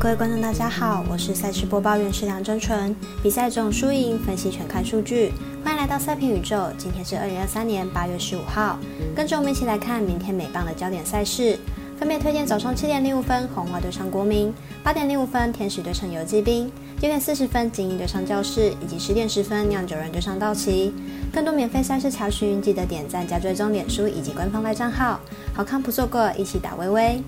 [0.00, 2.94] 各位观众，大家好，我是赛事播报员是梁真纯。
[3.22, 5.32] 比赛中输赢分析全看数据，
[5.64, 6.68] 欢迎来到赛评宇宙。
[6.78, 8.78] 今天是二零二三年八月十五号，
[9.14, 11.58] 跟着我们一起来看明天美棒的焦点赛事，
[11.98, 16.70] 分别推荐早上七点零五分红花对上国民，八点零五分天使对上游击兵，
[17.00, 20.94] 九点四十分精英对上教室，以及十点十分酿酒人对上道奇。
[21.32, 25.18] 更多免费赛事查询，记得点赞加追踪脸书以及官方赖账号，
[25.52, 27.20] 好看不错过，一起打微微。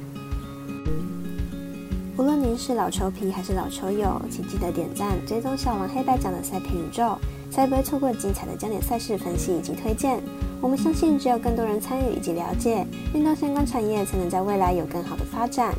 [2.21, 7.17] 无论您是老球皮还是老球友，请记得点赞、追踪小王黑白奖的赛评宇宙，
[7.51, 10.21] 才不会错过精彩的焦点赛事分析以及推荐。
[10.61, 15.73] 我们相信，只有更多人参与以及了解运动相关产业，才能在未来有更好的发展。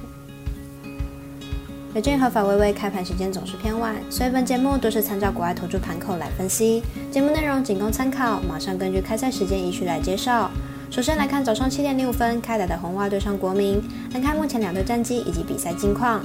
[1.93, 10.49] 美军和法微微开盘时间总是偏晚，所以本节目都是参照国外投注盘口来分析，节目内容仅供参考，马上根据开赛时间依序来介绍。
[10.91, 13.81] 首先来看早上七点零五分开打的红袜对上国民，
[14.13, 16.21] 来看目前两队战绩以及比赛近况。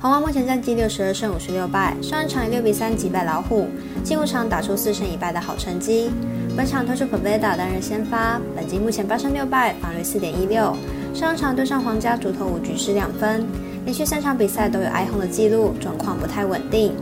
[0.00, 3.68] 红袜目前战绩六十二胜五十六败，上一场以六比三击败老虎，
[4.02, 6.10] 近五场打出四胜一败的好成绩。
[6.56, 10.76] 本场推出 Pavetta 担任先发，本季目前八胜六败，防率四点一六。
[11.14, 13.46] 上一场对上皇家主投五局失两分，
[13.84, 16.92] 连续三场比赛都有挨轰的记录，状况不太稳定。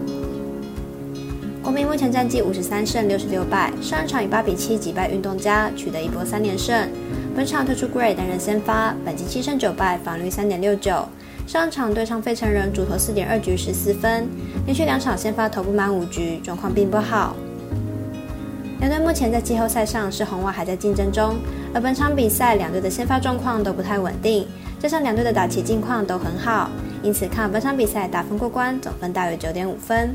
[1.65, 6.87] 国民目前战绩五十三胜六十六败，上一场以八比七击败运动家，取得一波三连胜。
[7.35, 11.09] 本场推出 Gray 担任先发，本季七胜九败，防率三点六九。
[11.47, 14.29] 上一场对上费城人，主投四点二局十四分，
[14.67, 17.35] 连续两场先发投不满五局，状况并不好。
[18.81, 21.37] 两队目前在季后赛上是红袜还在竞争中，
[21.73, 24.47] 而本场比赛两队的先发状况都不太稳定，
[24.79, 26.69] 加上两队的打起近况都很好，
[27.03, 30.15] 因此看本场比赛打分过关，总分大约九点五分。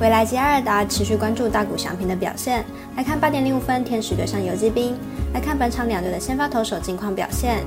[0.00, 2.64] 未来吉阿尔达持续关注大谷翔平的表现，
[2.96, 4.96] 来看八点零五分天使对上游击兵，
[5.32, 7.64] 来看本场两队的先发投手近况表现。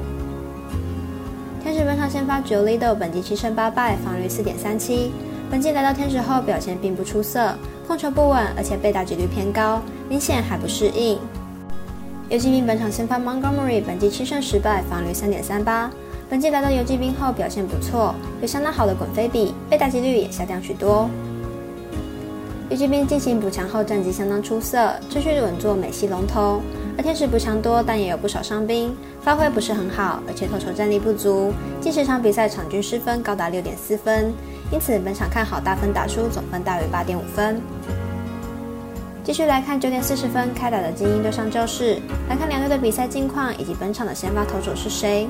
[1.63, 5.11] 天使本场先发 Jolido 本季七胜八败，防御四点三七。
[5.49, 7.55] 本季来到天使后表现并不出色，
[7.87, 11.17] 控球不稳，而且被打击率偏高，明显还不适应。
[12.27, 15.89] 游击兵本场先发 Montgomery 本季七胜十败，防御三点三八。
[16.29, 21.09] 本季来到游击兵后表现不错，有相当好的滚飞比，被打击率也下降许多。
[22.67, 26.61] 游击兵进行补强后，战绩相当出色，持续稳坐美系龙头。
[26.97, 31.53] 而天使补强多，但也有不少伤兵，发挥不是很好，而且投球战力不足。
[31.79, 34.33] 近十场比赛场均失分高达六点四分，
[34.71, 37.61] 因此本场看好大分打出，总分大于八点五分。
[39.23, 45.27] 继续来看九点四十分开打的精英对上教室，来看两队的比赛近况以及本场的先发投手是谁。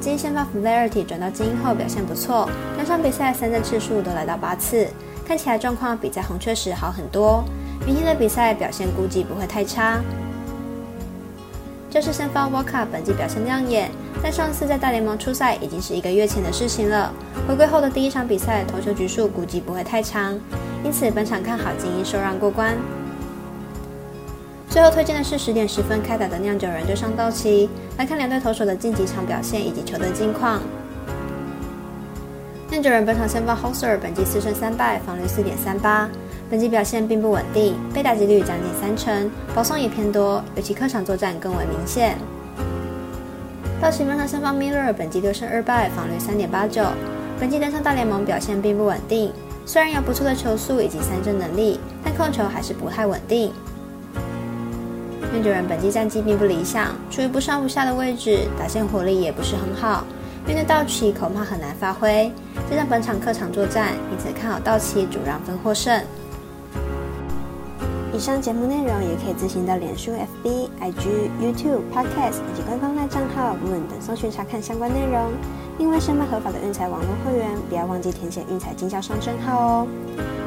[0.00, 4.86] 精英先发 f l a r i t y 转到精英后表现不错，两场比赛三振次数都来到八次。
[5.28, 7.44] 看起来状况比在红雀时好很多，
[7.84, 10.00] 明天的比赛表现估计不会太差。
[11.90, 13.90] 就是先发 Walker 本季表现亮眼，
[14.22, 17.12] 但上次在大联盟出赛已经是一个月前的事情了。
[17.46, 20.32] 回归后的第一场比赛投球局数估计不会太长，
[20.82, 22.74] 因此本场看好精英受让过关。
[24.70, 27.68] 最后推荐的是十点十分开打的酿酒人对上道奇，
[27.98, 30.62] 来看两队投手的近几场表现以及球队近况。
[32.78, 36.08] 酿酒人本场先发 Hoser，本季四胜三败，防率四点三八。
[36.48, 42.16] 本季表现并不稳定，被打击率将近三成，保送也偏多，尤其客场作战更为明显。
[43.80, 46.84] 道奇本场先发 Miller，本季六胜二败，防率三点八九。
[47.40, 49.32] 本季登上大联盟表现并不稳定，
[49.66, 53.52] 虽然有不错的球速以及三振能力，但控球还是不太稳定。
[55.32, 60.04] 酿酒人本季战绩并不理想，处于不上不下的位置，打线火力也不是很好。
[60.48, 62.32] 面对道奇恐怕很难发挥，
[62.70, 66.02] 加上本场客场作战，因此看好道奇主让分获胜。
[68.14, 70.10] 以上节目内容也可以自行到脸书、
[70.42, 75.30] FB、IG、YouTube、Podcast 以及官方赖账号 Moon 等搜寻查看相关内容。
[75.76, 79.86] 另外申办合法的运彩网络会员，不要忘记填写运彩经销商证号哦。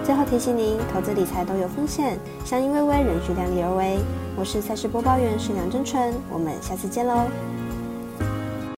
[0.04, 4.00] 最后提醒您，投资理财都有风险，相依微微，仍需量力而为。
[4.36, 7.28] 我是赛事播报员是梁真纯，我们下次见喽。